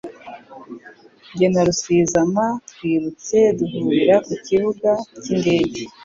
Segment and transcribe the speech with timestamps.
[1.35, 5.81] Jye na Rusizama twirutse duhurira ku kibuga cy'indege